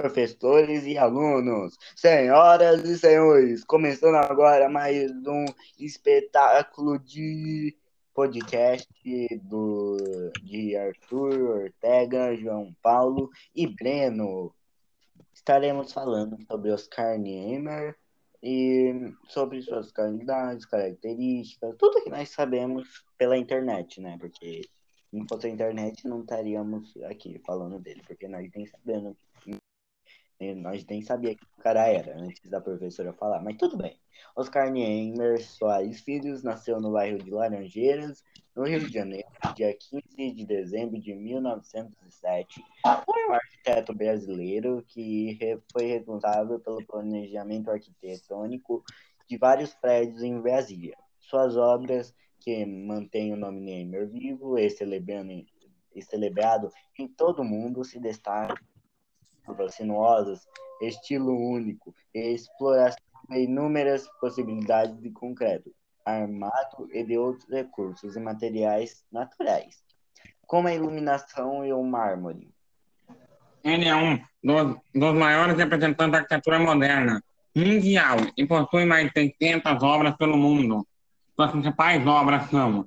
professores 0.00 0.84
e 0.86 0.98
alunos, 0.98 1.78
senhoras 1.94 2.82
e 2.84 2.98
senhores, 2.98 3.62
começando 3.62 4.16
agora 4.16 4.68
mais 4.68 5.12
um 5.24 5.44
espetáculo 5.78 6.98
de 6.98 7.76
podcast 8.12 8.88
do, 9.44 9.96
de 10.42 10.76
Arthur 10.76 11.62
Ortega, 11.62 12.34
João 12.34 12.74
Paulo 12.82 13.30
e 13.54 13.68
Breno. 13.68 14.52
Estaremos 15.32 15.92
falando 15.92 16.44
sobre 16.44 16.72
Oscar 16.72 17.16
Niemeyer 17.16 17.94
e 18.42 19.12
sobre 19.28 19.62
suas 19.62 19.92
qualidades, 19.92 20.66
características, 20.66 21.76
tudo 21.78 22.02
que 22.02 22.10
nós 22.10 22.28
sabemos 22.30 23.04
pela 23.16 23.38
internet, 23.38 24.00
né? 24.00 24.16
Porque 24.18 24.62
não 25.12 25.24
fosse 25.28 25.46
a 25.46 25.50
internet, 25.50 26.08
não 26.08 26.22
estaríamos 26.22 26.96
aqui 27.04 27.40
falando 27.46 27.78
dele, 27.78 28.02
porque 28.04 28.26
nós 28.26 28.50
nem 28.56 28.66
sabemos 28.66 29.16
nós 30.52 30.84
nem 30.86 31.00
sabia 31.00 31.36
que 31.36 31.44
o 31.44 31.62
cara 31.62 31.86
era 31.86 32.18
antes 32.18 32.50
da 32.50 32.60
professora 32.60 33.12
falar, 33.12 33.40
mas 33.40 33.56
tudo 33.56 33.76
bem. 33.76 33.96
Oscar 34.34 34.70
Niemeyer 34.70 35.40
Soares 35.40 36.00
Filhos 36.00 36.42
nasceu 36.42 36.80
no 36.80 36.92
bairro 36.92 37.18
de 37.18 37.30
Laranjeiras, 37.30 38.24
no 38.54 38.64
Rio 38.64 38.80
de 38.80 38.92
Janeiro, 38.92 39.28
dia 39.56 39.72
15 39.72 40.32
de 40.32 40.44
dezembro 40.44 41.00
de 41.00 41.14
1907. 41.14 42.62
Foi 43.04 43.28
um 43.28 43.32
arquiteto 43.32 43.94
brasileiro 43.94 44.84
que 44.86 45.38
foi 45.72 45.86
responsável 45.86 46.60
pelo 46.60 46.84
planejamento 46.84 47.70
arquitetônico 47.70 48.84
de 49.28 49.36
vários 49.36 49.74
prédios 49.74 50.22
em 50.22 50.40
Brasília. 50.40 50.96
Suas 51.20 51.56
obras, 51.56 52.14
que 52.40 52.64
mantêm 52.66 53.32
o 53.32 53.36
nome 53.36 53.60
Niemeyer 53.60 54.08
vivo 54.08 54.58
e 54.58 54.68
celebrado, 54.68 55.28
e 55.94 56.02
celebrado 56.02 56.70
em 56.98 57.08
todo 57.08 57.40
o 57.40 57.44
mundo, 57.44 57.84
se 57.84 57.98
destacam 57.98 58.56
sinuosas, 59.70 60.46
estilo 60.80 61.36
único 61.36 61.94
e 62.14 62.34
exploração 62.34 62.98
de 63.28 63.44
inúmeras 63.44 64.06
possibilidades 64.20 65.00
de 65.00 65.10
concreto, 65.10 65.70
armado 66.04 66.88
e 66.92 67.02
de 67.02 67.16
outros 67.16 67.48
recursos 67.48 68.16
e 68.16 68.20
materiais 68.20 69.04
naturais, 69.10 69.82
como 70.46 70.68
a 70.68 70.74
iluminação 70.74 71.64
e 71.64 71.72
o 71.72 71.82
mármore. 71.82 72.50
Ele 73.62 73.88
é 73.88 73.96
um 73.96 74.18
dos, 74.42 74.76
dos 74.94 75.14
maiores 75.14 75.56
representantes 75.56 76.12
da 76.12 76.18
arquitetura 76.18 76.58
moderna 76.58 77.22
mundial 77.56 78.16
e 78.36 78.46
possui 78.46 78.84
mais 78.84 79.10
de 79.10 79.32
600 79.40 79.82
obras 79.82 80.16
pelo 80.16 80.36
mundo. 80.36 80.86
Suas 81.34 81.50
principais 81.50 82.06
obras 82.06 82.50
são 82.50 82.86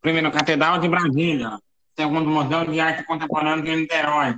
primeiro, 0.00 0.30
Catedral 0.30 0.78
de 0.78 0.88
Brasília, 0.88 1.58
segundo, 1.96 2.28
Museu 2.28 2.64
de 2.66 2.78
Arte 2.78 3.04
Contemporânea 3.04 3.62
de 3.62 3.76
Niterói, 3.76 4.36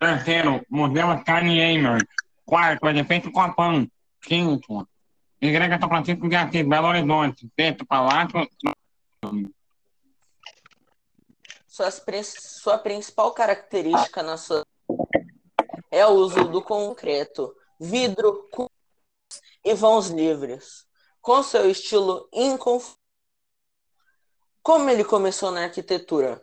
Terceiro, 0.00 0.64
Museu 0.70 1.08
Oscar 1.08 1.44
Niemeyer. 1.44 2.00
Quarto, 2.46 2.88
Edifício 2.88 3.30
Copão. 3.30 3.86
Quinto, 4.22 4.88
Igreja 5.40 5.78
São 5.78 5.88
Francisco 5.88 6.28
de 6.28 6.36
Assis, 6.36 6.66
Belo 6.66 6.88
Horizonte. 6.88 7.50
Sexto, 7.54 7.86
Palácio... 7.86 8.48
Suas, 11.66 12.02
sua 12.38 12.78
principal 12.78 13.32
característica 13.32 14.22
na 14.22 14.36
sua 14.36 14.66
é 15.90 16.06
o 16.06 16.10
uso 16.10 16.44
do 16.44 16.62
concreto, 16.62 17.54
vidro 17.78 18.48
e 19.64 19.74
vãos 19.74 20.08
livres, 20.08 20.86
com 21.20 21.42
seu 21.42 21.70
estilo 21.70 22.28
inconfundível. 22.32 22.98
Como 24.62 24.90
ele 24.90 25.04
começou 25.04 25.50
na 25.50 25.64
arquitetura? 25.64 26.40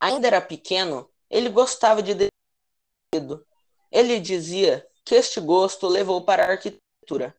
Ainda 0.00 0.26
era 0.26 0.40
pequeno, 0.40 1.08
ele 1.32 1.48
gostava 1.48 2.02
de 2.02 2.14
desenho. 2.14 3.44
Ele 3.90 4.20
dizia 4.20 4.86
que 5.04 5.14
este 5.14 5.40
gosto 5.40 5.88
levou 5.88 6.24
para 6.24 6.44
a 6.44 6.50
arquitetura. 6.50 7.34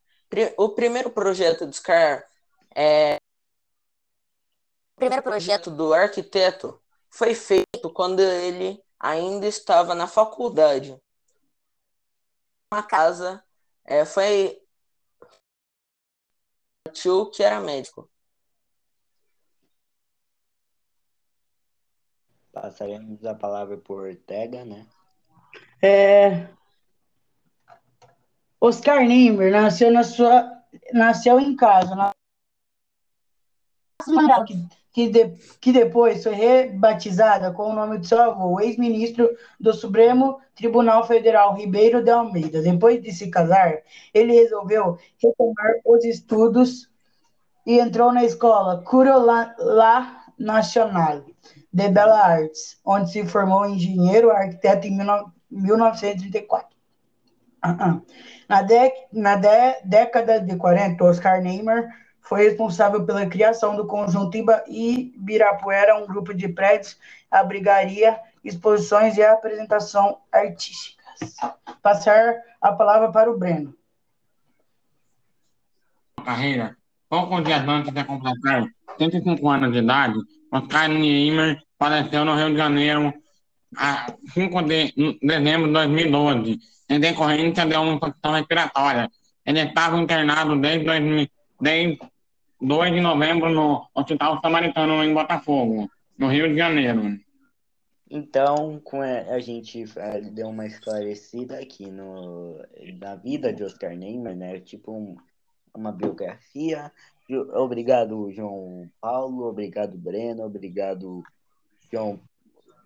O 0.58 0.70
primeiro 0.70 1.12
projeto 1.12 1.68
de 1.68 1.76
Scar 1.76 2.28
é... 2.76 3.18
O 4.96 5.00
primeiro 5.00 5.24
projeto 5.24 5.70
do 5.70 5.94
arquiteto 5.94 6.82
foi 7.10 7.36
feito 7.36 7.90
quando 7.94 8.20
ele 8.20 8.84
ainda 9.00 9.46
estava 9.46 9.94
na 9.94 10.08
faculdade. 10.08 11.00
Uma 12.72 12.82
casa 12.82 13.44
é, 13.86 14.06
foi 14.06 14.60
tio 16.94 17.30
que 17.30 17.44
era 17.44 17.60
médico. 17.60 18.10
Passaremos 22.64 23.26
a 23.26 23.36
palavra 23.36 23.76
por 23.76 24.08
Ortega, 24.08 24.64
né? 24.64 24.86
É... 25.82 26.48
Oscar 28.58 29.02
Niemeyer 29.02 29.52
nasceu 29.52 29.92
na 29.92 30.02
sua 30.02 30.50
nasceu 30.94 31.42
em 31.42 31.58
casa, 31.58 31.94
na 31.94 32.14
que, 34.46 34.68
que, 34.94 35.10
de, 35.10 35.30
que 35.60 35.74
depois 35.74 36.24
foi 36.24 36.36
rebatizada 36.36 37.52
com 37.52 37.70
o 37.70 37.74
nome 37.74 38.00
de 38.00 38.08
seu 38.08 38.22
avô, 38.22 38.62
ex-ministro 38.62 39.30
do 39.60 39.74
Supremo 39.74 40.40
Tribunal 40.56 41.06
Federal 41.06 41.56
Ribeiro 41.56 42.02
de 42.02 42.12
Almeida. 42.12 42.62
Depois 42.62 43.04
de 43.04 43.12
se 43.12 43.30
casar, 43.30 43.80
ele 44.14 44.32
resolveu 44.36 44.98
retomar 45.22 45.74
os 45.84 46.06
estudos 46.06 46.90
e 47.66 47.78
entrou 47.78 48.14
na 48.14 48.24
escola 48.24 48.82
Curola 48.86 49.54
Nacional 50.40 51.26
de 51.74 51.90
Belas 51.90 52.20
Artes, 52.20 52.80
onde 52.86 53.12
se 53.12 53.26
formou 53.26 53.66
engenheiro 53.66 54.30
arquiteto 54.30 54.86
em 54.86 54.96
1934. 55.50 56.70
Na, 58.48 58.62
dec 58.62 58.94
na 59.12 59.36
de 59.36 59.82
década 59.86 60.40
de 60.40 60.56
40, 60.56 61.04
Oscar 61.04 61.42
Niemeyer 61.42 61.90
foi 62.22 62.44
responsável 62.44 63.06
pela 63.06 63.26
criação 63.26 63.76
do 63.76 63.88
conjunto 63.88 64.38
Ibirapuera, 64.68 65.98
um 65.98 66.06
grupo 66.06 66.34
de 66.34 66.48
prédios, 66.48 66.98
abrigaria 67.32 68.20
exposições 68.44 69.18
e 69.18 69.24
apresentação 69.24 70.20
artísticas. 70.32 71.36
Passar 71.82 72.36
a 72.62 72.72
palavra 72.74 73.12
para 73.12 73.32
o 73.32 73.38
Breno. 73.38 73.74
Carreira. 76.24 76.78
Poucos 77.10 77.44
dias 77.44 77.68
antes 77.68 77.94
de 77.94 78.04
completar 78.04 78.66
105 78.98 79.50
anos 79.50 79.72
de 79.72 79.80
idade, 79.80 80.16
Oscar 80.54 80.88
Niemeyer 80.88 81.60
faleceu 81.80 82.24
no 82.24 82.36
Rio 82.36 82.52
de 82.52 82.58
Janeiro 82.58 83.12
a 83.76 84.14
5 84.36 84.62
de 84.62 84.94
dezembro 85.20 85.66
de 85.66 85.74
2012, 85.74 86.60
em 86.90 87.00
decorrência 87.00 87.66
de 87.66 87.76
uma 87.76 87.94
infecção 87.94 88.34
respiratória. 88.34 89.10
Ele 89.44 89.62
estava 89.62 89.98
internado 89.98 90.56
desde, 90.60 90.86
2000, 90.86 91.28
desde 91.60 92.00
2 92.62 92.94
de 92.94 93.02
novembro 93.02 93.50
no 93.50 93.90
Hospital 93.96 94.40
Samaritano, 94.42 95.04
em 95.04 95.12
Botafogo, 95.12 95.90
no 96.20 96.28
Rio 96.28 96.48
de 96.48 96.58
Janeiro. 96.58 97.20
Então, 98.08 98.80
a, 99.32 99.40
gente 99.40 99.86
deu 100.34 100.50
uma 100.50 100.68
esclarecida 100.68 101.58
aqui 101.58 101.90
no, 101.90 102.64
da 103.00 103.16
vida 103.16 103.52
de 103.52 103.64
Oscar 103.64 103.96
Niemeyer, 103.96 104.38
né? 104.38 104.60
Tipo 104.60 104.92
um, 104.92 105.18
uma 105.74 105.92
biografia 105.92 106.92
Obrigado, 107.54 108.32
João 108.32 108.90
Paulo. 109.00 109.46
Obrigado, 109.46 109.98
Breno. 109.98 110.44
Obrigado, 110.44 111.24
João 111.92 112.20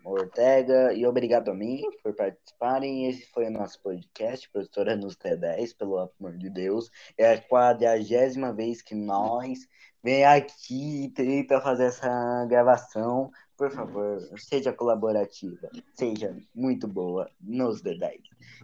Ortega. 0.04 0.94
E 0.94 1.06
obrigado 1.06 1.50
a 1.50 1.54
mim 1.54 1.82
por 2.04 2.16
participarem. 2.16 3.08
Esse 3.08 3.26
foi 3.32 3.48
o 3.48 3.52
nosso 3.52 3.82
podcast, 3.82 4.50
Professora 4.50 4.96
nos 4.96 5.18
T10, 5.18 5.76
pelo 5.76 5.98
amor 5.98 6.38
de 6.38 6.50
Deus. 6.50 6.90
É 7.18 7.34
a 7.34 7.42
quadragésima 7.42 8.54
vez 8.54 8.82
que 8.82 8.96
nós 8.96 9.68
vem 10.04 10.24
aqui 10.24 11.06
e 11.06 11.10
tenta 11.10 11.60
fazer 11.60 11.86
essa 11.86 12.46
gravação. 12.46 13.32
Por 13.58 13.72
favor, 13.72 14.20
seja 14.38 14.72
colaborativa, 14.72 15.70
seja 15.96 16.38
muito 16.54 16.88
boa 16.88 17.30
nos 17.42 17.82
D10. 17.82 18.22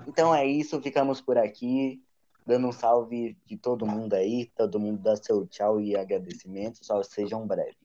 Então 0.08 0.34
é 0.34 0.46
isso, 0.46 0.80
ficamos 0.82 1.20
por 1.20 1.38
aqui 1.38 2.00
dando 2.46 2.68
um 2.68 2.72
salve 2.72 3.38
de 3.46 3.58
todo 3.58 3.86
mundo 3.86 4.14
aí, 4.14 4.46
todo 4.56 4.80
mundo 4.80 5.02
dá 5.02 5.16
seu 5.16 5.46
tchau 5.48 5.80
e 5.80 5.96
agradecimento, 5.96 6.84
só 6.84 7.02
sejam 7.04 7.46
breves. 7.48 7.76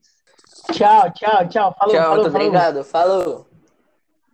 Tchau, 0.73 1.13
tchau, 1.13 1.49
tchau. 1.49 1.75
Falou, 1.79 1.95
tchau, 1.95 2.03
falou, 2.03 2.17
muito 2.17 2.33
falou. 2.33 2.47
obrigado. 2.47 2.85
Falou. 2.85 3.47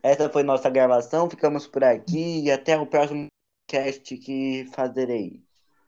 Essa 0.02 0.28
foi 0.28 0.42
nossa 0.42 0.68
gravação, 0.68 1.30
ficamos 1.30 1.66
por 1.66 1.82
aqui 1.82 2.44
e 2.44 2.50
até 2.50 2.78
o 2.78 2.86
próximo 2.86 3.26
cast 3.66 4.16
que 4.18 4.66
fazerei. 4.74 5.42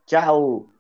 Tchau! 0.07 0.76